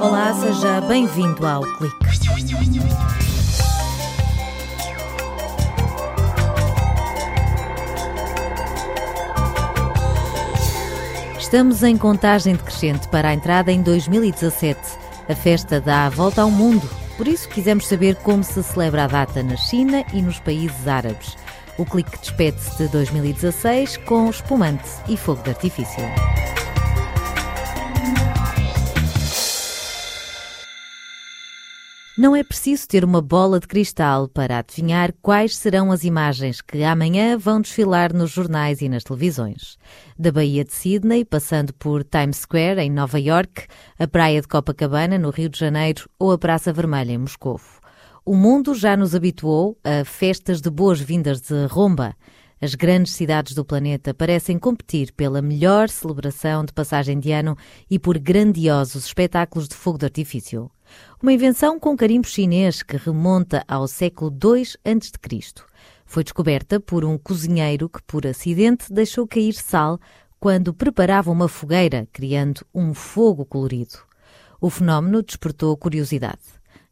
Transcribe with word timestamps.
Olá, 0.00 0.32
seja 0.34 0.80
bem-vindo 0.82 1.44
ao 1.44 1.62
Clique. 1.62 1.96
Estamos 11.38 11.82
em 11.82 11.96
contagem 11.98 12.54
decrescente 12.54 13.08
para 13.08 13.28
a 13.28 13.34
entrada 13.34 13.72
em 13.72 13.82
2017. 13.82 14.80
A 15.28 15.34
festa 15.34 15.80
dá 15.80 16.06
a 16.06 16.10
volta 16.10 16.42
ao 16.42 16.50
mundo, 16.50 16.88
por 17.16 17.26
isso 17.26 17.48
quisemos 17.48 17.88
saber 17.88 18.14
como 18.16 18.44
se 18.44 18.62
celebra 18.62 19.04
a 19.04 19.08
data 19.08 19.42
na 19.42 19.56
China 19.56 20.04
e 20.12 20.22
nos 20.22 20.38
países 20.38 20.86
árabes. 20.86 21.36
O 21.76 21.84
clique 21.84 22.18
despede-se 22.18 22.78
de 22.78 22.88
2016 22.88 23.96
com 23.98 24.30
espumante 24.30 24.88
e 25.08 25.16
fogo 25.16 25.42
de 25.42 25.50
artifício. 25.50 26.04
Não 32.24 32.34
é 32.34 32.42
preciso 32.42 32.88
ter 32.88 33.04
uma 33.04 33.20
bola 33.20 33.60
de 33.60 33.66
cristal 33.66 34.26
para 34.26 34.56
adivinhar 34.56 35.12
quais 35.20 35.58
serão 35.58 35.92
as 35.92 36.04
imagens 36.04 36.62
que 36.62 36.82
amanhã 36.82 37.36
vão 37.36 37.60
desfilar 37.60 38.14
nos 38.14 38.30
jornais 38.30 38.80
e 38.80 38.88
nas 38.88 39.04
televisões. 39.04 39.76
Da 40.18 40.32
Baía 40.32 40.64
de 40.64 40.72
Sydney, 40.72 41.22
passando 41.22 41.74
por 41.74 42.02
Times 42.02 42.38
Square, 42.38 42.80
em 42.80 42.90
Nova 42.90 43.20
York, 43.20 43.66
a 43.98 44.06
Praia 44.06 44.40
de 44.40 44.48
Copacabana, 44.48 45.18
no 45.18 45.28
Rio 45.28 45.50
de 45.50 45.58
Janeiro, 45.58 46.08
ou 46.18 46.32
a 46.32 46.38
Praça 46.38 46.72
Vermelha, 46.72 47.12
em 47.12 47.18
Moscou. 47.18 47.60
O 48.24 48.34
mundo 48.34 48.74
já 48.74 48.96
nos 48.96 49.14
habituou 49.14 49.76
a 49.84 50.02
festas 50.06 50.62
de 50.62 50.70
boas-vindas 50.70 51.42
de 51.42 51.66
romba. 51.66 52.16
As 52.58 52.74
grandes 52.74 53.12
cidades 53.12 53.54
do 53.54 53.66
planeta 53.66 54.14
parecem 54.14 54.58
competir 54.58 55.12
pela 55.12 55.42
melhor 55.42 55.90
celebração 55.90 56.64
de 56.64 56.72
passagem 56.72 57.20
de 57.20 57.32
ano 57.32 57.54
e 57.90 57.98
por 57.98 58.18
grandiosos 58.18 59.04
espetáculos 59.04 59.68
de 59.68 59.74
fogo 59.74 59.98
de 59.98 60.06
artifício. 60.06 60.70
Uma 61.22 61.32
invenção 61.32 61.78
com 61.80 61.96
carimbo 61.96 62.26
chinês 62.26 62.82
que 62.82 62.96
remonta 62.96 63.64
ao 63.66 63.88
século 63.88 64.30
II 64.30 64.62
a.C. 64.84 65.64
Foi 66.04 66.22
descoberta 66.22 66.78
por 66.78 67.04
um 67.04 67.16
cozinheiro 67.16 67.88
que, 67.88 68.02
por 68.02 68.26
acidente, 68.26 68.92
deixou 68.92 69.26
cair 69.26 69.54
sal 69.54 69.98
quando 70.38 70.74
preparava 70.74 71.30
uma 71.30 71.48
fogueira, 71.48 72.06
criando 72.12 72.66
um 72.74 72.92
fogo 72.92 73.46
colorido. 73.46 73.98
O 74.60 74.68
fenómeno 74.68 75.22
despertou 75.22 75.76
curiosidade. 75.76 76.42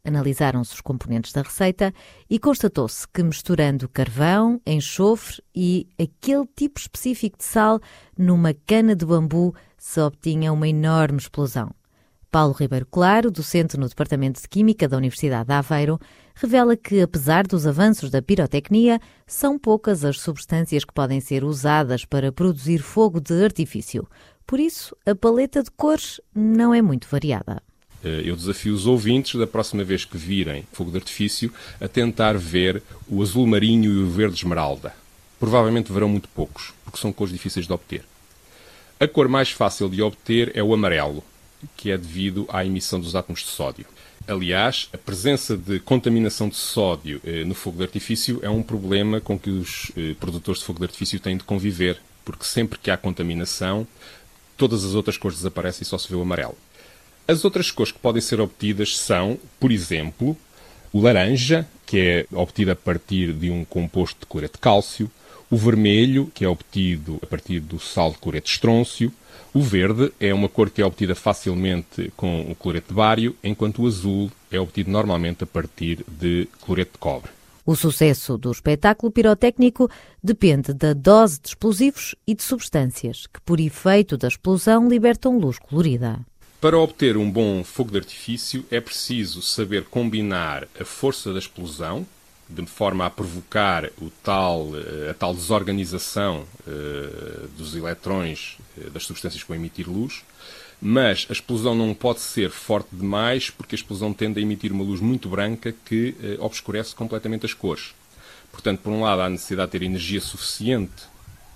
Analisaram-se 0.05 0.73
os 0.73 0.81
componentes 0.81 1.31
da 1.31 1.43
receita 1.43 1.93
e 2.29 2.37
constatou-se 2.37 3.07
que, 3.07 3.23
misturando 3.23 3.87
carvão, 3.87 4.59
enxofre 4.65 5.41
e 5.55 5.87
aquele 5.97 6.45
tipo 6.55 6.79
específico 6.79 7.37
de 7.37 7.45
sal 7.45 7.79
numa 8.17 8.53
cana 8.53 8.95
de 8.95 9.05
bambu, 9.05 9.55
se 9.77 10.01
obtinha 10.01 10.51
uma 10.51 10.67
enorme 10.67 11.19
explosão. 11.19 11.69
Paulo 12.33 12.51
Ribeiro 12.51 12.87
Claro, 12.89 13.29
docente 13.29 13.77
no 13.77 13.87
Departamento 13.87 14.41
de 14.41 14.49
Química 14.49 14.87
da 14.87 14.97
Universidade 14.97 15.45
de 15.45 15.53
Aveiro, 15.53 15.99
revela 16.33 16.75
que, 16.75 16.99
apesar 16.99 17.45
dos 17.45 17.67
avanços 17.67 18.09
da 18.09 18.23
pirotecnia, 18.23 18.99
são 19.27 19.59
poucas 19.59 20.03
as 20.03 20.19
substâncias 20.19 20.83
que 20.83 20.91
podem 20.91 21.21
ser 21.21 21.43
usadas 21.43 22.05
para 22.05 22.31
produzir 22.31 22.79
fogo 22.79 23.21
de 23.21 23.43
artifício. 23.43 24.07
Por 24.47 24.59
isso, 24.59 24.97
a 25.05 25.13
paleta 25.13 25.61
de 25.61 25.69
cores 25.69 26.19
não 26.33 26.73
é 26.73 26.81
muito 26.81 27.07
variada. 27.07 27.61
Eh, 28.03 28.23
eu 28.25 28.35
desafio 28.35 28.73
os 28.73 28.87
ouvintes, 28.87 29.39
da 29.39 29.45
próxima 29.45 29.83
vez 29.83 30.03
que 30.03 30.17
virem 30.17 30.65
fogo 30.73 30.89
de 30.89 30.97
artifício, 30.97 31.53
a 31.79 31.87
tentar 31.87 32.35
ver 32.35 32.81
o 33.07 33.21
azul 33.21 33.45
marinho 33.45 33.91
e 33.91 34.03
o 34.05 34.09
verde 34.09 34.37
esmeralda. 34.37 34.91
Provavelmente 35.39 35.93
verão 35.93 36.09
muito 36.09 36.27
poucos, 36.29 36.73
porque 36.83 36.97
são 36.97 37.13
cores 37.13 37.31
difíceis 37.31 37.67
de 37.67 37.73
obter. 37.73 38.03
A 38.99 39.07
cor 39.07 39.27
mais 39.27 39.51
fácil 39.51 39.87
de 39.87 40.01
obter 40.01 40.51
é 40.55 40.63
o 40.63 40.73
amarelo, 40.73 41.23
que 41.75 41.91
é 41.91 41.97
devido 41.97 42.45
à 42.49 42.65
emissão 42.65 42.99
dos 42.99 43.15
átomos 43.15 43.41
de 43.41 43.47
sódio. 43.47 43.85
Aliás, 44.27 44.89
a 44.93 44.97
presença 44.97 45.57
de 45.57 45.79
contaminação 45.79 46.47
de 46.47 46.55
sódio 46.55 47.19
eh, 47.25 47.43
no 47.43 47.53
fogo 47.53 47.77
de 47.77 47.83
artifício 47.83 48.39
é 48.41 48.49
um 48.49 48.63
problema 48.63 49.19
com 49.19 49.37
que 49.37 49.49
os 49.49 49.91
eh, 49.97 50.15
produtores 50.17 50.61
de 50.61 50.65
fogo 50.65 50.79
de 50.79 50.85
artifício 50.85 51.19
têm 51.19 51.35
de 51.35 51.43
conviver, 51.43 51.99
porque 52.23 52.45
sempre 52.45 52.79
que 52.79 52.89
há 52.89 52.95
contaminação, 52.95 53.85
todas 54.55 54.85
as 54.85 54.93
outras 54.93 55.17
cores 55.17 55.39
desaparecem 55.39 55.83
e 55.83 55.85
só 55.85 55.97
se 55.97 56.07
vê 56.07 56.15
o 56.15 56.21
amarelo. 56.21 56.57
As 57.27 57.43
outras 57.43 57.69
cores 57.69 57.91
que 57.91 57.99
podem 57.99 58.21
ser 58.21 58.39
obtidas 58.39 58.97
são, 58.97 59.37
por 59.59 59.71
exemplo, 59.71 60.37
o 60.93 61.01
laranja, 61.01 61.67
que 61.85 61.99
é 61.99 62.25
obtido 62.31 62.71
a 62.71 62.75
partir 62.75 63.33
de 63.33 63.49
um 63.49 63.65
composto 63.65 64.21
de 64.21 64.25
cloreto 64.25 64.57
de 64.57 64.61
cálcio, 64.61 65.11
o 65.53 65.55
vermelho, 65.55 66.31
que 66.33 66.43
é 66.43 66.49
obtido 66.49 67.19
a 67.21 67.27
partir 67.27 67.59
do 67.59 67.79
sal 67.79 68.09
de 68.09 68.17
cloreto 68.17 68.47
de 68.47 68.53
estrôncio, 68.53 69.13
o 69.53 69.61
verde 69.61 70.11
é 70.19 70.33
uma 70.33 70.49
cor 70.49 70.71
que 70.71 70.81
é 70.81 70.85
obtida 70.85 71.13
facilmente 71.13 72.11
com 72.17 72.41
o 72.49 72.55
cloreto 72.55 72.87
de 72.87 72.95
bário, 72.95 73.35
enquanto 73.43 73.83
o 73.83 73.87
azul 73.87 74.31
é 74.49 74.59
obtido 74.59 74.89
normalmente 74.89 75.43
a 75.43 75.45
partir 75.45 76.03
de 76.07 76.47
cloreto 76.59 76.93
de 76.93 76.97
cobre. 76.97 77.29
O 77.63 77.75
sucesso 77.75 78.35
do 78.35 78.51
espetáculo 78.51 79.11
pirotécnico 79.11 79.87
depende 80.23 80.73
da 80.73 80.91
dose 80.91 81.39
de 81.39 81.49
explosivos 81.49 82.15
e 82.25 82.33
de 82.33 82.41
substâncias 82.41 83.27
que, 83.27 83.39
por 83.41 83.59
efeito 83.59 84.17
da 84.17 84.29
explosão, 84.29 84.89
libertam 84.89 85.37
luz 85.37 85.59
colorida. 85.59 86.19
Para 86.59 86.79
obter 86.79 87.15
um 87.15 87.29
bom 87.29 87.63
fogo 87.63 87.91
de 87.91 87.97
artifício 87.97 88.65
é 88.71 88.81
preciso 88.81 89.39
saber 89.43 89.83
combinar 89.83 90.67
a 90.79 90.83
força 90.83 91.31
da 91.31 91.37
explosão, 91.37 92.07
de 92.49 92.65
forma 92.65 93.05
a 93.05 93.09
provocar 93.09 93.85
o 94.01 94.09
tal, 94.21 94.69
eh, 94.75 95.09
a 95.11 95.13
tal 95.13 95.33
desorganização 95.33 96.45
uh, 96.67 97.47
dos 97.57 97.75
eletrões 97.75 98.57
uh, 98.77 98.89
das 98.91 99.05
substâncias 99.05 99.41
que 99.41 99.47
vão 99.47 99.57
emitir 99.57 99.89
luz, 99.89 100.23
mas 100.81 101.25
a 101.29 101.33
explosão 101.33 101.73
não 101.73 101.93
pode 101.93 102.19
ser 102.19 102.49
forte 102.49 102.89
demais 102.91 103.49
porque 103.49 103.75
a 103.75 103.77
explosão 103.77 104.13
tende 104.13 104.39
a 104.39 104.43
emitir 104.43 104.71
uma 104.71 104.83
luz 104.83 104.99
muito 104.99 105.29
branca 105.29 105.73
que 105.85 106.13
obscurece 106.39 106.93
completamente 106.93 107.45
as 107.45 107.53
cores. 107.53 107.93
Portanto, 108.51 108.81
por 108.81 108.91
um 108.91 109.01
lado, 109.01 109.21
há 109.21 109.25
a 109.25 109.29
necessidade 109.29 109.71
de 109.71 109.79
ter 109.79 109.85
energia 109.85 110.19
suficiente 110.19 111.03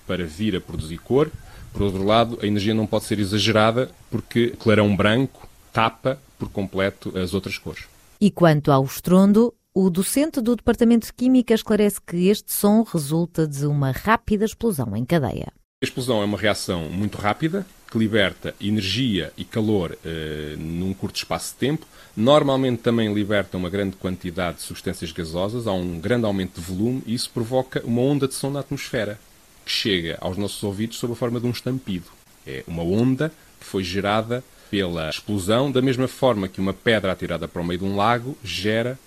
para 0.08 0.26
vir 0.26 0.56
a 0.56 0.62
produzir 0.62 0.98
cor, 1.00 1.30
por 1.78 1.84
outro 1.84 2.04
lado, 2.04 2.40
a 2.42 2.48
energia 2.48 2.74
não 2.74 2.88
pode 2.88 3.06
ser 3.06 3.20
exagerada 3.20 3.92
porque 4.10 4.56
clarão 4.58 4.96
branco 4.96 5.48
tapa 5.72 6.20
por 6.40 6.50
completo 6.50 7.16
as 7.16 7.36
outras 7.36 7.58
cores. 7.60 7.86
E 8.20 8.32
quanto 8.32 8.72
ao 8.72 8.84
estrondo, 8.84 9.54
o 9.80 9.92
docente 9.92 10.42
do 10.42 10.56
Departamento 10.56 11.06
de 11.06 11.14
Química 11.14 11.54
esclarece 11.54 12.02
que 12.02 12.30
este 12.30 12.52
som 12.52 12.82
resulta 12.82 13.46
de 13.46 13.68
uma 13.68 13.92
rápida 13.92 14.44
explosão 14.44 14.98
em 14.98 15.06
cadeia. 15.06 15.54
A 15.84 15.86
explosão 15.86 16.20
é 16.20 16.26
uma 16.26 16.36
reação 16.36 16.90
muito 16.90 17.20
rápida 17.20 17.64
que 17.92 17.96
liberta 17.96 18.56
energia 18.60 19.32
e 19.38 19.46
calor 19.46 19.96
eh, 20.04 20.56
num 20.58 20.96
curto 20.96 21.18
espaço 21.18 21.54
de 21.54 21.60
tempo. 21.60 21.86
Normalmente 22.16 22.82
também 22.82 23.14
liberta 23.14 23.56
uma 23.56 23.70
grande 23.70 23.96
quantidade 23.98 24.58
de 24.58 24.64
substâncias 24.64 25.12
gasosas, 25.12 25.68
há 25.68 25.74
um 25.74 26.00
grande 26.00 26.26
aumento 26.26 26.60
de 26.60 26.62
volume 26.62 27.04
e 27.06 27.14
isso 27.14 27.30
provoca 27.30 27.80
uma 27.86 28.02
onda 28.02 28.28
de 28.28 28.34
som 28.34 28.50
na 28.50 28.62
atmosfera 28.62 29.20
que 29.64 29.72
chega 29.72 30.18
aos 30.20 30.38
nossos 30.38 30.64
ouvidos 30.64 30.98
sob 30.98 31.14
a 31.14 31.16
forma 31.16 31.40
de 31.40 31.46
um 31.46 31.52
estampido. 31.52 32.08
É 32.48 32.64
uma 32.66 32.82
onda 32.82 33.32
que 33.60 33.66
foi 33.68 33.84
gerada 33.84 34.44
pela 34.72 35.08
explosão, 35.08 35.72
da 35.72 35.84
mesma 35.84 36.08
forma 36.08 36.48
que 36.48 36.60
uma 36.60 36.74
pedra 36.74 37.12
atirada 37.12 37.48
para 37.48 37.62
o 37.62 37.66
meio 37.66 37.80
de 37.80 37.86
um 37.86 37.96
lago 37.96 38.36
gera 38.44 38.98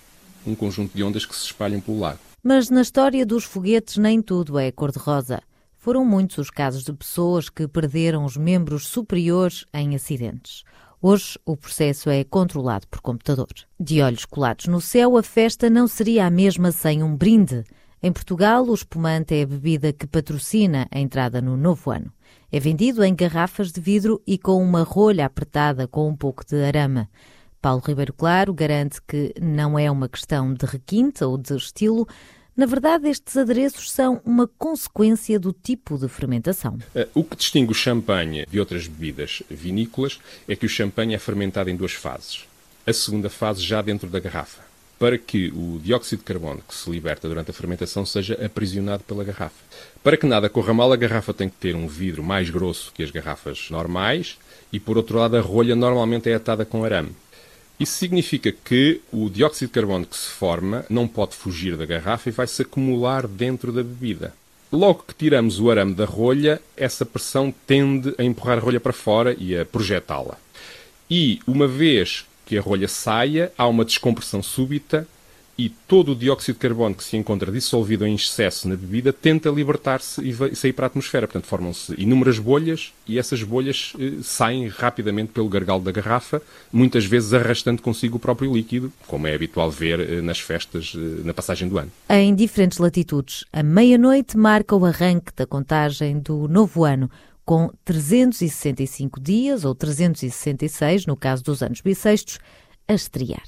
um 0.46 0.54
conjunto 0.54 0.94
de 0.94 1.02
ondas 1.02 1.26
que 1.26 1.34
se 1.34 1.46
espalham 1.46 1.80
pelo 1.80 2.00
lago. 2.00 2.18
Mas 2.42 2.70
na 2.70 2.80
história 2.80 3.26
dos 3.26 3.44
foguetes 3.44 3.96
nem 3.96 4.22
tudo 4.22 4.58
é 4.58 4.72
cor-de-rosa. 4.72 5.42
Foram 5.76 6.04
muitos 6.04 6.38
os 6.38 6.50
casos 6.50 6.84
de 6.84 6.92
pessoas 6.92 7.48
que 7.48 7.66
perderam 7.66 8.24
os 8.24 8.36
membros 8.36 8.86
superiores 8.86 9.64
em 9.72 9.94
acidentes. 9.94 10.62
Hoje 11.02 11.38
o 11.46 11.56
processo 11.56 12.10
é 12.10 12.22
controlado 12.24 12.86
por 12.86 13.00
computador. 13.00 13.48
De 13.78 14.02
olhos 14.02 14.26
colados 14.26 14.66
no 14.66 14.80
céu, 14.80 15.16
a 15.16 15.22
festa 15.22 15.70
não 15.70 15.86
seria 15.88 16.26
a 16.26 16.30
mesma 16.30 16.70
sem 16.72 17.02
um 17.02 17.16
brinde. 17.16 17.64
Em 18.02 18.12
Portugal, 18.12 18.64
o 18.66 18.74
espumante 18.74 19.34
é 19.34 19.42
a 19.42 19.46
bebida 19.46 19.92
que 19.92 20.06
patrocina 20.06 20.86
a 20.90 20.98
entrada 20.98 21.40
no 21.40 21.56
novo 21.56 21.90
ano. 21.90 22.12
É 22.52 22.60
vendido 22.60 23.02
em 23.02 23.14
garrafas 23.14 23.72
de 23.72 23.80
vidro 23.80 24.22
e 24.26 24.36
com 24.36 24.62
uma 24.62 24.82
rolha 24.82 25.24
apertada 25.24 25.88
com 25.88 26.08
um 26.08 26.16
pouco 26.16 26.44
de 26.44 26.62
arame. 26.62 27.06
Paulo 27.60 27.82
Ribeiro 27.86 28.12
Claro 28.14 28.54
garante 28.54 29.00
que 29.06 29.34
não 29.40 29.78
é 29.78 29.90
uma 29.90 30.08
questão 30.08 30.54
de 30.54 30.64
requinte 30.64 31.22
ou 31.22 31.36
de 31.36 31.54
estilo. 31.54 32.08
Na 32.56 32.64
verdade, 32.66 33.08
estes 33.08 33.36
adereços 33.36 33.90
são 33.90 34.20
uma 34.24 34.46
consequência 34.46 35.38
do 35.38 35.52
tipo 35.52 35.98
de 35.98 36.08
fermentação. 36.08 36.78
Eh, 36.94 37.06
o 37.14 37.22
que 37.22 37.36
distingue 37.36 37.70
o 37.70 37.74
champanhe 37.74 38.46
de 38.50 38.58
outras 38.58 38.86
bebidas 38.86 39.42
vinícolas 39.50 40.18
é 40.48 40.56
que 40.56 40.66
o 40.66 40.68
champanhe 40.68 41.14
é 41.14 41.18
fermentado 41.18 41.70
em 41.70 41.76
duas 41.76 41.92
fases. 41.92 42.44
A 42.86 42.92
segunda 42.92 43.28
fase 43.28 43.62
já 43.62 43.82
dentro 43.82 44.08
da 44.08 44.18
garrafa, 44.18 44.62
para 44.98 45.18
que 45.18 45.48
o 45.48 45.78
dióxido 45.82 46.20
de 46.20 46.24
carbono 46.24 46.62
que 46.66 46.74
se 46.74 46.90
liberta 46.90 47.28
durante 47.28 47.50
a 47.50 47.54
fermentação 47.54 48.04
seja 48.04 48.34
aprisionado 48.44 49.04
pela 49.04 49.22
garrafa. 49.22 49.62
Para 50.02 50.16
que 50.16 50.26
nada 50.26 50.48
corra 50.48 50.72
mal, 50.72 50.90
a 50.92 50.96
garrafa 50.96 51.34
tem 51.34 51.48
que 51.48 51.56
ter 51.56 51.76
um 51.76 51.86
vidro 51.86 52.22
mais 52.22 52.48
grosso 52.48 52.90
que 52.92 53.02
as 53.02 53.10
garrafas 53.10 53.68
normais 53.70 54.38
e, 54.72 54.80
por 54.80 54.96
outro 54.96 55.18
lado, 55.18 55.36
a 55.36 55.40
rolha 55.40 55.76
normalmente 55.76 56.28
é 56.30 56.34
atada 56.34 56.64
com 56.64 56.84
arame. 56.84 57.14
Isso 57.80 57.94
significa 57.94 58.52
que 58.52 59.00
o 59.10 59.30
dióxido 59.30 59.68
de 59.68 59.72
carbono 59.72 60.04
que 60.04 60.14
se 60.14 60.28
forma 60.28 60.84
não 60.90 61.08
pode 61.08 61.34
fugir 61.34 61.78
da 61.78 61.86
garrafa 61.86 62.28
e 62.28 62.32
vai 62.32 62.46
se 62.46 62.60
acumular 62.60 63.26
dentro 63.26 63.72
da 63.72 63.82
bebida. 63.82 64.34
Logo 64.70 65.04
que 65.08 65.14
tiramos 65.14 65.58
o 65.58 65.70
arame 65.70 65.94
da 65.94 66.04
rolha, 66.04 66.60
essa 66.76 67.06
pressão 67.06 67.52
tende 67.66 68.14
a 68.18 68.22
empurrar 68.22 68.58
a 68.58 68.60
rolha 68.60 68.78
para 68.78 68.92
fora 68.92 69.34
e 69.38 69.56
a 69.58 69.64
projetá-la. 69.64 70.36
E, 71.10 71.40
uma 71.46 71.66
vez 71.66 72.26
que 72.44 72.58
a 72.58 72.60
rolha 72.60 72.86
saia, 72.86 73.50
há 73.56 73.66
uma 73.66 73.84
descompressão 73.84 74.42
súbita 74.42 75.08
e 75.60 75.68
todo 75.68 76.12
o 76.12 76.16
dióxido 76.16 76.54
de 76.54 76.60
carbono 76.60 76.94
que 76.94 77.04
se 77.04 77.18
encontra 77.18 77.52
dissolvido 77.52 78.06
em 78.06 78.14
excesso 78.14 78.66
na 78.66 78.74
bebida 78.74 79.12
tenta 79.12 79.50
libertar-se 79.50 80.22
e 80.26 80.56
sair 80.56 80.72
para 80.72 80.86
a 80.86 80.88
atmosfera. 80.88 81.28
Portanto, 81.28 81.44
formam-se 81.44 81.94
inúmeras 82.00 82.38
bolhas 82.38 82.94
e 83.06 83.18
essas 83.18 83.42
bolhas 83.42 83.92
eh, 83.98 84.22
saem 84.22 84.68
rapidamente 84.68 85.32
pelo 85.32 85.50
gargalo 85.50 85.82
da 85.82 85.92
garrafa, 85.92 86.40
muitas 86.72 87.04
vezes 87.04 87.34
arrastando 87.34 87.82
consigo 87.82 88.16
o 88.16 88.18
próprio 88.18 88.50
líquido, 88.50 88.90
como 89.06 89.26
é 89.26 89.34
habitual 89.34 89.70
ver 89.70 90.00
eh, 90.00 90.22
nas 90.22 90.40
festas 90.40 90.94
eh, 90.96 90.98
na 91.26 91.34
passagem 91.34 91.68
do 91.68 91.76
ano. 91.76 91.92
Em 92.08 92.34
diferentes 92.34 92.78
latitudes, 92.78 93.44
a 93.52 93.62
meia-noite 93.62 94.38
marca 94.38 94.74
o 94.74 94.86
arranque 94.86 95.30
da 95.36 95.46
contagem 95.46 96.20
do 96.20 96.48
novo 96.48 96.84
ano 96.84 97.10
com 97.44 97.70
365 97.84 99.20
dias, 99.20 99.66
ou 99.66 99.74
366 99.74 101.04
no 101.04 101.16
caso 101.16 101.44
dos 101.44 101.62
anos 101.62 101.82
bissextos, 101.82 102.38
a 102.88 102.94
estrear. 102.94 103.44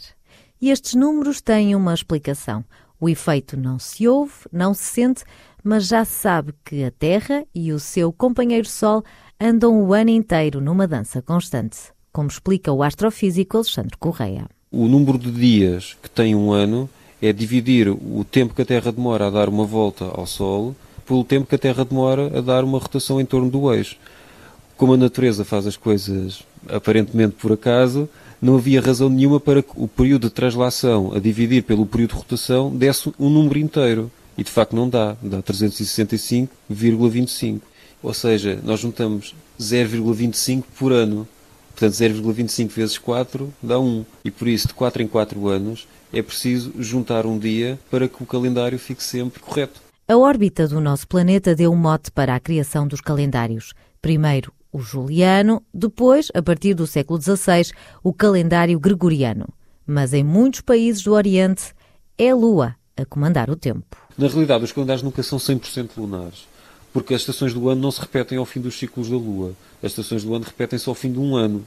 E 0.62 0.70
estes 0.70 0.94
números 0.94 1.40
têm 1.40 1.74
uma 1.74 1.92
explicação. 1.92 2.64
O 3.00 3.08
efeito 3.08 3.56
não 3.56 3.80
se 3.80 4.06
ouve, 4.06 4.32
não 4.52 4.72
se 4.72 4.84
sente, 4.84 5.24
mas 5.64 5.88
já 5.88 6.04
se 6.04 6.12
sabe 6.12 6.54
que 6.64 6.84
a 6.84 6.90
Terra 6.92 7.44
e 7.52 7.72
o 7.72 7.80
seu 7.80 8.12
companheiro 8.12 8.68
Sol 8.68 9.02
andam 9.40 9.82
o 9.82 9.92
ano 9.92 10.10
inteiro 10.10 10.60
numa 10.60 10.86
dança 10.86 11.20
constante, 11.20 11.78
como 12.12 12.28
explica 12.28 12.70
o 12.70 12.80
astrofísico 12.80 13.56
Alexandre 13.56 13.96
Correia. 13.98 14.46
O 14.70 14.86
número 14.86 15.18
de 15.18 15.32
dias 15.32 15.96
que 16.00 16.08
tem 16.08 16.32
um 16.36 16.52
ano 16.52 16.88
é 17.20 17.32
dividir 17.32 17.88
o 17.88 18.24
tempo 18.24 18.54
que 18.54 18.62
a 18.62 18.66
Terra 18.66 18.92
demora 18.92 19.26
a 19.26 19.30
dar 19.30 19.48
uma 19.48 19.64
volta 19.64 20.04
ao 20.04 20.26
Sol 20.28 20.76
pelo 21.04 21.24
tempo 21.24 21.48
que 21.48 21.56
a 21.56 21.58
Terra 21.58 21.84
demora 21.84 22.38
a 22.38 22.40
dar 22.40 22.62
uma 22.62 22.78
rotação 22.78 23.20
em 23.20 23.26
torno 23.26 23.50
do 23.50 23.74
eixo. 23.74 23.96
Como 24.76 24.94
a 24.94 24.96
natureza 24.96 25.44
faz 25.44 25.66
as 25.66 25.76
coisas 25.76 26.44
aparentemente 26.68 27.34
por 27.34 27.50
acaso, 27.50 28.08
não 28.42 28.56
havia 28.56 28.80
razão 28.80 29.08
nenhuma 29.08 29.38
para 29.38 29.62
que 29.62 29.70
o 29.76 29.86
período 29.86 30.28
de 30.28 30.34
translação 30.34 31.12
a 31.14 31.20
dividir 31.20 31.62
pelo 31.62 31.86
período 31.86 32.10
de 32.10 32.16
rotação 32.16 32.76
desse 32.76 33.12
um 33.16 33.30
número 33.30 33.60
inteiro. 33.60 34.10
E 34.36 34.42
de 34.42 34.50
facto 34.50 34.74
não 34.74 34.88
dá, 34.88 35.16
dá 35.22 35.40
365,25. 35.40 37.60
Ou 38.02 38.12
seja, 38.12 38.58
nós 38.64 38.80
juntamos 38.80 39.36
0,25 39.60 40.64
por 40.76 40.90
ano. 40.90 41.28
Portanto, 41.70 41.92
0,25 41.92 42.70
vezes 42.70 42.98
4 42.98 43.54
dá 43.62 43.78
1. 43.78 44.04
E 44.24 44.30
por 44.30 44.48
isso, 44.48 44.66
de 44.68 44.74
4 44.74 45.02
em 45.02 45.06
4 45.06 45.48
anos, 45.48 45.86
é 46.12 46.20
preciso 46.20 46.72
juntar 46.78 47.24
um 47.26 47.38
dia 47.38 47.78
para 47.90 48.08
que 48.08 48.22
o 48.22 48.26
calendário 48.26 48.78
fique 48.78 49.04
sempre 49.04 49.40
correto. 49.40 49.80
A 50.08 50.16
órbita 50.16 50.66
do 50.66 50.80
nosso 50.80 51.06
planeta 51.06 51.54
deu 51.54 51.70
um 51.70 51.76
mote 51.76 52.10
para 52.10 52.34
a 52.34 52.40
criação 52.40 52.88
dos 52.88 53.00
calendários. 53.00 53.72
Primeiro, 54.00 54.52
o 54.72 54.80
juliano, 54.80 55.62
depois, 55.72 56.28
a 56.34 56.42
partir 56.42 56.74
do 56.74 56.86
século 56.86 57.20
XVI, 57.20 57.70
o 58.02 58.12
calendário 58.12 58.80
gregoriano. 58.80 59.46
Mas 59.86 60.14
em 60.14 60.24
muitos 60.24 60.62
países 60.62 61.02
do 61.02 61.12
Oriente 61.12 61.74
é 62.16 62.30
a 62.30 62.34
Lua 62.34 62.74
a 62.96 63.04
comandar 63.04 63.50
o 63.50 63.56
tempo. 63.56 63.96
Na 64.16 64.28
realidade, 64.28 64.64
os 64.64 64.72
calendários 64.72 65.02
nunca 65.02 65.22
são 65.22 65.38
100% 65.38 65.90
lunares, 65.96 66.46
porque 66.92 67.14
as 67.14 67.20
estações 67.20 67.52
do 67.52 67.68
ano 67.68 67.80
não 67.80 67.90
se 67.90 68.00
repetem 68.00 68.38
ao 68.38 68.46
fim 68.46 68.60
dos 68.60 68.78
ciclos 68.78 69.10
da 69.10 69.16
Lua. 69.16 69.52
As 69.82 69.92
estações 69.92 70.24
do 70.24 70.34
ano 70.34 70.44
repetem-se 70.44 70.88
ao 70.88 70.94
fim 70.94 71.12
de 71.12 71.18
um 71.18 71.36
ano. 71.36 71.64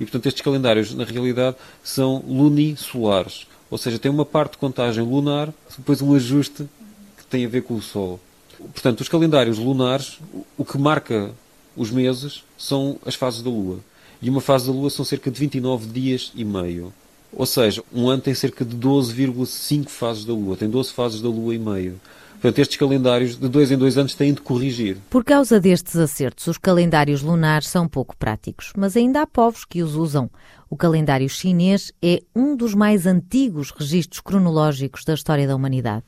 E, 0.00 0.04
portanto, 0.04 0.26
estes 0.26 0.42
calendários, 0.42 0.94
na 0.94 1.04
realidade, 1.04 1.56
são 1.84 2.24
lunisolares. 2.26 3.46
Ou 3.70 3.78
seja, 3.78 3.98
tem 3.98 4.10
uma 4.10 4.24
parte 4.24 4.52
de 4.52 4.58
contagem 4.58 5.04
lunar, 5.04 5.52
depois 5.76 6.02
um 6.02 6.14
ajuste 6.14 6.68
que 7.16 7.24
tem 7.26 7.44
a 7.44 7.48
ver 7.48 7.62
com 7.62 7.74
o 7.74 7.82
Sol. 7.82 8.18
Portanto, 8.58 9.00
os 9.00 9.08
calendários 9.08 9.58
lunares, 9.58 10.18
o 10.56 10.64
que 10.64 10.76
marca 10.76 11.30
os 11.76 11.90
meses 11.90 12.44
são 12.58 12.98
as 13.04 13.14
fases 13.14 13.42
da 13.42 13.50
Lua. 13.50 13.80
E 14.22 14.28
uma 14.28 14.40
fase 14.40 14.66
da 14.66 14.72
Lua 14.72 14.90
são 14.90 15.04
cerca 15.04 15.30
de 15.30 15.38
29 15.38 15.86
dias 15.88 16.32
e 16.34 16.44
meio. 16.44 16.92
Ou 17.32 17.46
seja, 17.46 17.82
um 17.92 18.08
ano 18.08 18.22
tem 18.22 18.34
cerca 18.34 18.64
de 18.64 18.76
12,5 18.76 19.88
fases 19.88 20.24
da 20.24 20.32
Lua. 20.32 20.56
Tem 20.56 20.68
12 20.68 20.92
fases 20.92 21.20
da 21.20 21.28
Lua 21.28 21.54
e 21.54 21.58
meio. 21.58 22.00
Portanto, 22.40 22.58
estes 22.58 22.78
calendários 22.78 23.36
de 23.36 23.48
dois 23.48 23.70
em 23.70 23.76
dois 23.76 23.98
anos 23.98 24.14
têm 24.14 24.32
de 24.32 24.40
corrigir. 24.40 24.96
Por 25.10 25.22
causa 25.22 25.60
destes 25.60 25.94
acertos, 25.96 26.46
os 26.46 26.56
calendários 26.56 27.20
lunares 27.20 27.68
são 27.68 27.86
pouco 27.86 28.16
práticos, 28.16 28.72
mas 28.74 28.96
ainda 28.96 29.20
há 29.20 29.26
povos 29.26 29.66
que 29.66 29.82
os 29.82 29.94
usam. 29.94 30.30
O 30.70 30.74
calendário 30.76 31.28
chinês 31.28 31.92
é 32.00 32.22
um 32.34 32.56
dos 32.56 32.74
mais 32.74 33.06
antigos 33.06 33.70
registros 33.70 34.20
cronológicos 34.20 35.04
da 35.04 35.12
história 35.12 35.46
da 35.46 35.54
humanidade. 35.54 36.06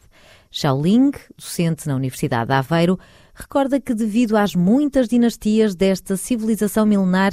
Xiaoling, 0.50 1.12
docente 1.36 1.86
na 1.86 1.96
Universidade 1.96 2.46
de 2.46 2.54
Aveiro, 2.54 2.98
recorda 3.34 3.80
que, 3.80 3.94
devido 3.94 4.36
às 4.36 4.54
muitas 4.54 5.08
dinastias 5.08 5.74
desta 5.74 6.16
civilização 6.16 6.86
milenar, 6.86 7.32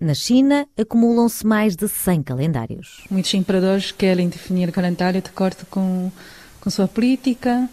na 0.00 0.14
China 0.14 0.66
acumulam-se 0.76 1.46
mais 1.46 1.76
de 1.76 1.86
100 1.86 2.22
calendários. 2.24 3.04
Muitos 3.10 3.32
imperadores 3.34 3.92
querem 3.92 4.28
definir 4.28 4.68
o 4.68 4.72
calendário 4.72 5.22
de 5.22 5.28
acordo 5.28 5.64
com, 5.70 6.10
com 6.60 6.70
sua 6.70 6.88
política. 6.88 7.68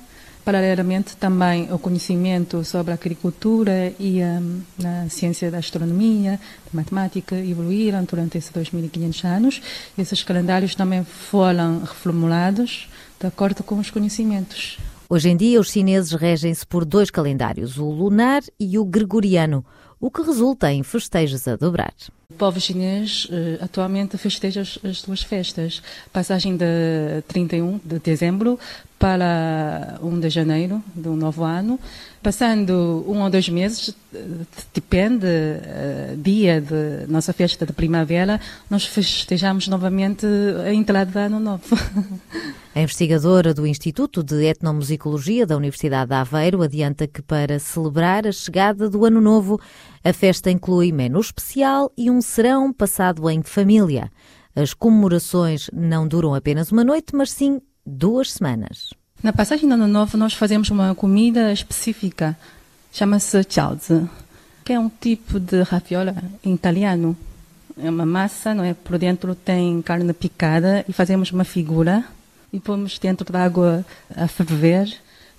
Paralelamente, 0.46 1.18
também 1.18 1.72
o 1.72 1.78
conhecimento 1.78 2.64
sobre 2.64 2.92
a 2.92 2.96
agricultura 2.96 3.94
e 4.00 4.22
a 4.22 5.10
ciência 5.10 5.52
da 5.52 5.58
astronomia, 5.58 6.40
da 6.66 6.72
matemática, 6.82 7.36
evoluíram 7.36 8.04
durante 8.04 8.38
esses 8.38 8.52
2.500 8.52 9.26
anos. 9.26 9.62
Esses 9.98 10.24
calendários 10.24 10.76
também 10.76 11.04
foram 11.04 11.82
reformulados 11.82 12.90
de 13.20 13.28
acordo 13.28 13.64
com 13.64 13.78
os 13.80 13.92
conhecimentos. 13.92 14.78
Hoje 15.12 15.28
em 15.28 15.36
dia, 15.36 15.60
os 15.60 15.72
chineses 15.72 16.12
regem-se 16.12 16.64
por 16.68 16.86
dois 16.86 17.10
calendários, 17.10 17.80
o 17.80 17.90
lunar 17.90 18.44
e 18.60 18.78
o 18.78 18.86
gregoriano, 18.86 19.66
o 20.00 20.12
que 20.12 20.22
resulta 20.22 20.72
em 20.72 20.84
festejos 20.84 21.48
a 21.48 21.56
dobrar. 21.56 21.96
O 22.30 22.36
povo 22.36 22.62
chinês 22.62 23.26
uh, 23.26 23.64
atualmente 23.64 24.16
festeja 24.20 24.62
as, 24.62 24.78
as, 24.84 25.02
duas 25.02 25.24
festas. 25.24 25.82
Passagem 26.14 26.56
de 26.56 27.24
31 27.28 27.80
de 27.84 27.98
dezembro 27.98 28.60
para 29.00 29.98
1 30.00 30.20
de 30.20 30.30
janeiro 30.30 30.84
do 30.94 31.16
novo 31.16 31.44
ano. 31.44 31.80
Passando 32.22 33.04
um 33.08 33.24
ou 33.24 33.32
dois 33.32 33.50
meses, 33.50 33.96
depende, 34.72 35.26
uh, 35.26 36.18
dia 36.18 36.62
de 36.62 37.12
nossa 37.12 37.34
festa 37.34 37.66
de 37.66 37.74
primavera, 37.74 38.40
nós 38.70 38.86
festejamos 38.86 39.68
novamente 39.68 40.28
a 40.68 40.72
entrada 40.72 41.12
do 41.12 41.18
ano 41.18 41.40
novo. 41.40 41.76
A 42.80 42.82
investigadora 42.82 43.54
do 43.54 43.68
Instituto 43.68 44.24
de 44.24 44.46
Etnomusicologia 44.46 45.46
da 45.46 45.58
Universidade 45.58 46.12
de 46.12 46.16
Aveiro 46.16 46.62
adianta 46.62 47.06
que 47.08 47.22
para 47.22 47.60
celebrar 47.60 48.26
a 48.26 48.32
chegada 48.32 48.90
do 48.90 49.04
ano 49.04 49.20
novo, 49.20 49.60
a 50.02 50.14
festa 50.14 50.50
inclui 50.50 50.94
menu 50.94 51.20
especial 51.20 51.92
e 51.98 52.10
um 52.10 52.22
serão 52.22 52.72
passado 52.72 53.30
em 53.30 53.44
família. 53.44 54.10
As 54.56 54.74
comemorações 54.74 55.70
não 55.74 56.08
duram 56.08 56.34
apenas 56.34 56.72
uma 56.72 56.86
noite, 56.86 57.14
mas 57.14 57.32
sim 57.32 57.60
duas 57.86 58.32
semanas. 58.32 58.92
Na 59.22 59.34
passagem 59.34 59.68
do 59.68 59.74
Ano 59.74 59.86
Novo, 59.86 60.18
nós 60.18 60.34
fazemos 60.34 60.70
uma 60.70 60.96
comida 60.96 61.52
específica, 61.52 62.38
chama-se 62.94 63.46
chalze, 63.50 64.10
que 64.64 64.72
é 64.72 64.80
um 64.80 64.88
tipo 64.88 65.38
de 65.38 65.64
raviola 65.64 66.16
em 66.46 66.54
italiano. 66.54 67.14
É 67.78 67.90
uma 67.90 68.06
massa, 68.06 68.54
não 68.54 68.64
é? 68.64 68.74
Por 68.74 68.98
dentro 68.98 69.36
tem 69.36 69.82
carne 69.82 70.14
picada 70.14 70.86
e 70.88 70.94
fazemos 70.94 71.30
uma 71.34 71.44
figura 71.44 72.06
e 72.52 72.60
pomos 72.60 72.98
dentro 72.98 73.32
da 73.32 73.44
água 73.44 73.86
a 74.16 74.28
ferver, 74.28 74.88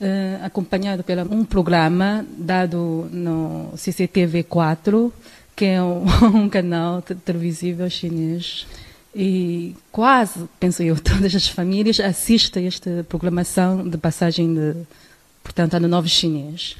uh, 0.00 0.44
acompanhado 0.44 1.02
por 1.02 1.18
um 1.18 1.44
programa 1.44 2.24
dado 2.36 3.08
no 3.10 3.72
CCTV4, 3.76 5.12
que 5.56 5.64
é 5.64 5.82
um, 5.82 6.04
um 6.44 6.48
canal 6.48 7.02
televisivo 7.02 7.88
chinês 7.90 8.66
e 9.14 9.74
quase, 9.90 10.48
penso 10.58 10.82
eu, 10.82 10.96
todas 11.00 11.34
as 11.34 11.48
famílias 11.48 12.00
assistem 12.00 12.64
a 12.64 12.68
esta 12.68 13.06
programação 13.08 13.88
de 13.88 13.98
passagem 13.98 14.54
de, 14.54 14.76
portanto, 15.42 15.74
ano 15.74 15.88
novo 15.88 16.08
chinês. 16.08 16.76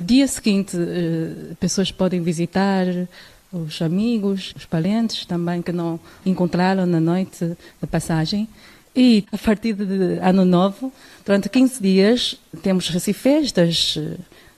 Dia 0.00 0.26
seguinte, 0.26 0.76
eh, 0.76 1.54
pessoas 1.60 1.92
podem 1.92 2.20
visitar 2.20 2.84
os 3.52 3.80
amigos, 3.80 4.52
os 4.56 4.64
parentes 4.64 5.24
também 5.24 5.62
que 5.62 5.70
não 5.70 6.00
encontraram 6.26 6.84
na 6.84 6.98
noite 6.98 7.56
da 7.80 7.86
passagem. 7.86 8.48
E 8.96 9.24
a 9.32 9.38
partir 9.38 9.74
de 9.74 10.18
ano 10.20 10.44
novo, 10.44 10.92
durante 11.24 11.48
15 11.48 11.82
dias, 11.82 12.40
temos 12.62 12.94
assim, 12.94 13.12
festas 13.12 13.98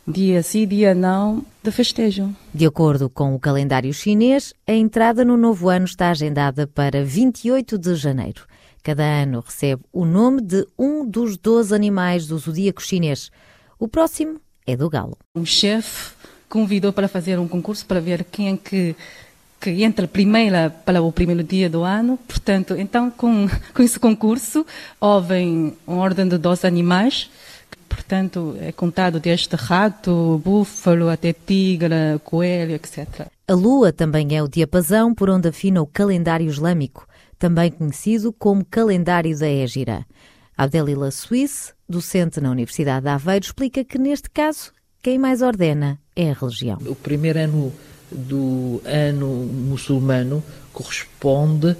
dia 0.06 0.42
sim, 0.42 0.66
dia 0.66 0.94
não, 0.94 1.44
de 1.62 1.70
festejo. 1.72 2.34
De 2.54 2.64
acordo 2.64 3.10
com 3.10 3.34
o 3.34 3.40
calendário 3.40 3.92
chinês, 3.92 4.54
a 4.66 4.72
entrada 4.72 5.24
no 5.24 5.36
novo 5.36 5.68
ano 5.68 5.84
está 5.84 6.10
agendada 6.10 6.66
para 6.66 7.04
28 7.04 7.76
de 7.76 7.94
janeiro. 7.96 8.46
Cada 8.82 9.02
ano 9.02 9.42
recebe 9.44 9.82
o 9.92 10.04
nome 10.04 10.40
de 10.42 10.64
um 10.78 11.04
dos 11.04 11.36
12 11.36 11.74
animais 11.74 12.26
do 12.26 12.38
zodíaco 12.38 12.80
chinês. 12.80 13.32
O 13.80 13.88
próximo 13.88 14.40
é 14.64 14.76
do 14.76 14.88
galo. 14.88 15.18
Um 15.34 15.44
chefe 15.44 16.14
convidou 16.48 16.92
para 16.92 17.08
fazer 17.08 17.38
um 17.38 17.48
concurso 17.48 17.84
para 17.84 18.00
ver 18.00 18.22
quem 18.24 18.52
é 18.52 18.56
que 18.56 18.94
que 19.72 19.82
entra 19.82 20.06
primeira 20.08 20.70
para 20.70 21.02
o 21.02 21.12
primeiro 21.12 21.42
dia 21.42 21.68
do 21.68 21.82
ano. 21.82 22.18
Portanto, 22.26 22.74
então 22.76 23.10
com, 23.10 23.48
com 23.74 23.82
esse 23.82 23.98
concurso 23.98 24.66
houve 25.00 25.74
uma 25.86 25.96
ordem 25.98 26.28
de 26.28 26.38
12 26.38 26.66
animais 26.66 27.30
Portanto, 27.88 28.56
é 28.60 28.72
contado 28.72 29.18
desde 29.18 29.56
rato, 29.56 30.40
búfalo 30.44 31.08
até 31.08 31.32
tigre, 31.32 32.18
coelho, 32.22 32.74
etc. 32.74 33.26
A 33.48 33.54
lua 33.54 33.92
também 33.92 34.36
é 34.36 34.42
o 34.42 34.48
diapasão 34.48 35.14
por 35.14 35.30
onde 35.30 35.48
afina 35.48 35.80
o 35.80 35.86
calendário 35.86 36.46
islâmico, 36.46 37.06
também 37.38 37.70
conhecido 37.70 38.32
como 38.32 38.64
calendário 38.64 39.36
da 39.38 39.48
Égira. 39.48 40.04
Abdelila 40.56 41.10
Suisse, 41.10 41.72
docente 41.88 42.40
na 42.40 42.50
Universidade 42.50 43.04
de 43.04 43.08
Aveiro, 43.08 43.44
explica 43.44 43.84
que 43.84 43.98
neste 43.98 44.28
caso 44.30 44.72
quem 45.02 45.18
mais 45.18 45.42
ordena 45.42 45.98
é 46.14 46.30
a 46.30 46.34
religião. 46.34 46.78
O 46.86 46.94
primeiro 46.94 47.38
ano 47.38 47.72
do 48.10 48.80
ano 48.84 49.26
muçulmano 49.26 50.42
corresponde 50.72 51.76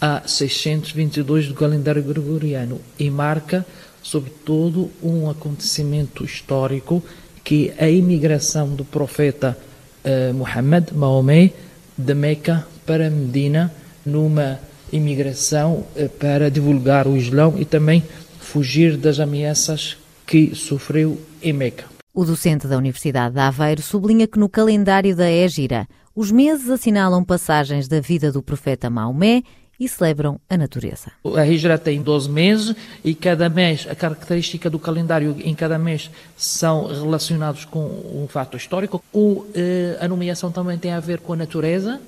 a 0.00 0.22
622 0.26 1.48
do 1.48 1.54
calendário 1.54 2.02
gregoriano 2.02 2.80
e 2.98 3.10
marca, 3.10 3.66
sobretudo, 4.02 4.90
um 5.02 5.28
acontecimento 5.28 6.24
histórico 6.24 7.02
que 7.42 7.72
a 7.78 7.88
imigração 7.88 8.74
do 8.74 8.84
profeta 8.84 9.56
uh, 10.04 10.34
Muhammad, 10.34 10.92
Maomé, 10.92 11.50
de 11.96 12.14
Meca 12.14 12.66
para 12.86 13.10
Medina, 13.10 13.72
numa 14.04 14.60
imigração 14.92 15.84
uh, 15.96 16.08
para 16.18 16.50
divulgar 16.50 17.06
o 17.08 17.16
Islão 17.16 17.54
e 17.58 17.64
também 17.64 18.02
fugir 18.40 18.96
das 18.96 19.18
ameaças 19.18 19.96
que 20.26 20.54
sofreu 20.54 21.20
em 21.42 21.52
Meca. 21.52 21.97
O 22.18 22.24
docente 22.24 22.66
da 22.66 22.76
Universidade 22.76 23.34
de 23.34 23.40
Aveiro 23.40 23.80
sublinha 23.80 24.26
que 24.26 24.40
no 24.40 24.48
calendário 24.48 25.14
da 25.14 25.30
Égira, 25.30 25.86
os 26.16 26.32
meses 26.32 26.68
assinalam 26.68 27.22
passagens 27.22 27.86
da 27.86 28.00
vida 28.00 28.32
do 28.32 28.42
profeta 28.42 28.90
Maomé 28.90 29.44
e 29.78 29.88
celebram 29.88 30.40
a 30.50 30.56
natureza. 30.56 31.12
A 31.36 31.46
Hijra 31.46 31.78
tem 31.78 32.02
12 32.02 32.28
meses 32.28 32.74
e 33.04 33.14
cada 33.14 33.48
mês, 33.48 33.86
a 33.88 33.94
característica 33.94 34.68
do 34.68 34.80
calendário 34.80 35.36
em 35.44 35.54
cada 35.54 35.78
mês 35.78 36.10
são 36.36 36.88
relacionados 36.88 37.64
com 37.64 37.84
um 37.84 38.26
fato 38.28 38.56
histórico. 38.56 39.00
O, 39.12 39.46
eh, 39.54 39.96
a 40.00 40.08
nomeação 40.08 40.50
também 40.50 40.76
tem 40.76 40.90
a 40.90 40.98
ver 40.98 41.20
com 41.20 41.34
a 41.34 41.36
natureza, 41.36 42.00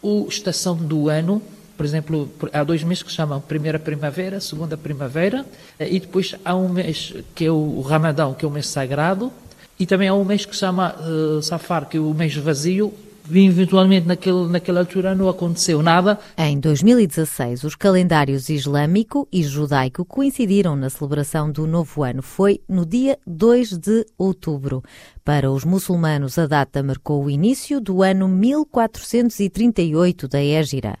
a 0.00 0.28
estação 0.28 0.76
do 0.76 1.08
ano, 1.08 1.42
por 1.80 1.86
exemplo, 1.86 2.28
há 2.52 2.62
dois 2.62 2.84
meses 2.84 3.02
que 3.02 3.10
chamam 3.10 3.40
primeira 3.40 3.78
primavera, 3.78 4.38
segunda 4.38 4.76
primavera, 4.76 5.46
eh, 5.78 5.88
e 5.90 5.98
depois 5.98 6.34
há 6.44 6.54
um 6.54 6.68
mês 6.68 7.14
que 7.34 7.46
é 7.46 7.50
o 7.50 7.80
Ramadão, 7.80 8.34
que 8.34 8.44
é 8.44 8.48
o 8.48 8.50
mês 8.50 8.66
sagrado, 8.66 9.32
e 9.78 9.86
também 9.86 10.06
há 10.06 10.12
um 10.12 10.22
mês 10.22 10.44
que 10.44 10.54
chama 10.54 10.94
uh, 11.00 11.40
Safar, 11.40 11.88
que 11.88 11.96
é 11.96 12.00
o 12.00 12.12
mês 12.12 12.36
vazio, 12.36 12.92
eventualmente 13.32 14.06
naquele, 14.06 14.46
naquela 14.48 14.80
altura 14.80 15.14
não 15.14 15.26
aconteceu 15.26 15.82
nada. 15.82 16.18
Em 16.36 16.60
2016, 16.60 17.64
os 17.64 17.74
calendários 17.74 18.50
islâmico 18.50 19.26
e 19.32 19.42
judaico 19.42 20.04
coincidiram 20.04 20.76
na 20.76 20.90
celebração 20.90 21.50
do 21.50 21.66
novo 21.66 22.02
ano. 22.02 22.20
Foi 22.20 22.60
no 22.68 22.84
dia 22.84 23.18
2 23.26 23.78
de 23.78 24.04
outubro. 24.18 24.82
Para 25.24 25.50
os 25.50 25.64
muçulmanos, 25.64 26.36
a 26.36 26.46
data 26.46 26.82
marcou 26.82 27.24
o 27.24 27.30
início 27.30 27.80
do 27.80 28.02
ano 28.02 28.28
1438 28.28 30.28
da 30.28 30.44
Égira. 30.44 30.98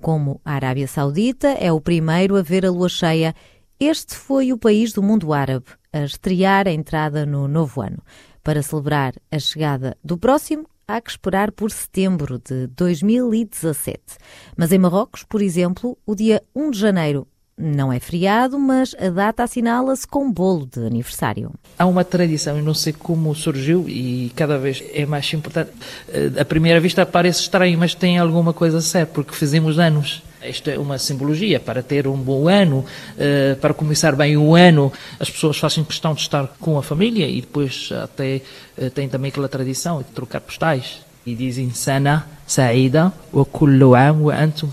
Como 0.00 0.40
a 0.44 0.52
Arábia 0.52 0.86
Saudita 0.86 1.48
é 1.48 1.72
o 1.72 1.80
primeiro 1.80 2.36
a 2.36 2.42
ver 2.42 2.64
a 2.64 2.70
lua 2.70 2.88
cheia, 2.88 3.34
este 3.80 4.14
foi 4.14 4.52
o 4.52 4.58
país 4.58 4.92
do 4.92 5.02
mundo 5.02 5.32
árabe 5.32 5.66
a 5.92 6.00
estrear 6.04 6.68
a 6.68 6.72
entrada 6.72 7.26
no 7.26 7.48
novo 7.48 7.80
ano. 7.80 8.02
Para 8.42 8.62
celebrar 8.62 9.14
a 9.30 9.38
chegada 9.38 9.96
do 10.02 10.16
próximo, 10.16 10.66
há 10.86 11.00
que 11.00 11.10
esperar 11.10 11.50
por 11.52 11.70
setembro 11.70 12.38
de 12.38 12.68
2017. 12.68 14.00
Mas 14.56 14.72
em 14.72 14.78
Marrocos, 14.78 15.24
por 15.24 15.42
exemplo, 15.42 15.98
o 16.06 16.14
dia 16.14 16.42
1 16.54 16.70
de 16.70 16.78
janeiro 16.78 17.26
não 17.58 17.92
é 17.92 17.98
feriado, 17.98 18.58
mas 18.58 18.94
a 18.98 19.10
data 19.10 19.42
assinala-se 19.42 20.06
com 20.06 20.30
bolo 20.30 20.68
de 20.72 20.86
aniversário. 20.86 21.50
Há 21.78 21.86
uma 21.86 22.04
tradição, 22.04 22.56
eu 22.56 22.62
não 22.62 22.74
sei 22.74 22.92
como 22.92 23.34
surgiu 23.34 23.88
e 23.88 24.32
cada 24.36 24.58
vez 24.58 24.82
é 24.92 25.04
mais 25.04 25.32
importante. 25.32 25.70
À 26.38 26.44
primeira 26.44 26.80
vista 26.80 27.04
parece 27.04 27.40
estranho, 27.40 27.78
mas 27.78 27.94
tem 27.94 28.18
alguma 28.18 28.52
coisa 28.52 28.80
certa, 28.80 29.12
porque 29.12 29.34
fizemos 29.34 29.78
anos. 29.78 30.22
Isto 30.42 30.70
é 30.70 30.78
uma 30.78 30.98
simbologia 30.98 31.58
para 31.58 31.82
ter 31.82 32.06
um 32.06 32.16
bom 32.16 32.48
ano, 32.48 32.84
eh, 33.18 33.56
para 33.60 33.74
começar 33.74 34.14
bem 34.14 34.36
o 34.36 34.54
ano. 34.54 34.92
As 35.18 35.28
pessoas 35.28 35.58
fazem 35.58 35.82
questão 35.82 36.14
de 36.14 36.20
estar 36.20 36.46
com 36.60 36.78
a 36.78 36.82
família 36.82 37.26
e 37.26 37.40
depois 37.40 37.90
até 38.04 38.40
eh, 38.76 38.88
tem 38.90 39.08
também 39.08 39.30
aquela 39.30 39.48
tradição 39.48 39.98
de 39.98 40.04
trocar 40.04 40.40
postais. 40.40 41.00
E 41.26 41.34
dizem 41.34 41.70
sana, 41.70 42.26
saída, 42.46 43.12
wa 43.32 43.44
kullu 43.44 43.90
wa 43.90 44.34
antum. 44.34 44.70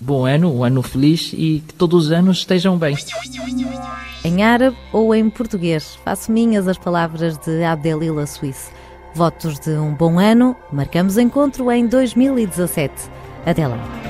Bom 0.00 0.26
ano, 0.26 0.52
um 0.52 0.62
ano 0.62 0.82
feliz 0.82 1.32
e 1.32 1.62
que 1.66 1.74
todos 1.74 2.06
os 2.06 2.12
anos 2.12 2.38
estejam 2.38 2.76
bem. 2.76 2.96
Em 4.24 4.42
árabe 4.42 4.76
ou 4.92 5.14
em 5.14 5.30
português, 5.30 5.98
faço 6.04 6.30
minhas 6.30 6.68
as 6.68 6.76
palavras 6.76 7.38
de 7.38 7.64
Abdelila 7.64 8.26
Suisse. 8.26 8.70
Votos 9.14 9.58
de 9.58 9.70
um 9.70 9.94
bom 9.94 10.18
ano, 10.18 10.54
marcamos 10.70 11.16
encontro 11.16 11.70
em 11.72 11.86
2017. 11.86 12.92
Até 13.46 13.66
lá. 13.66 14.05